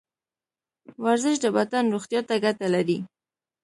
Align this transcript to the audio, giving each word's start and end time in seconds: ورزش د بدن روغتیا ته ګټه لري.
ورزش 1.03 1.35
د 1.41 1.45
بدن 1.57 1.85
روغتیا 1.93 2.21
ته 2.29 2.35
ګټه 2.45 2.67
لري. 2.75 2.99